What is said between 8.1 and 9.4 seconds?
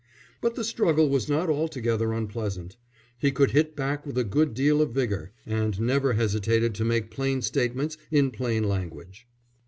plain language.